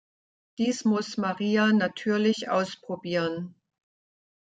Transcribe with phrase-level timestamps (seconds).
[0.57, 3.53] Dies muss Maria natürlich ausprobieren.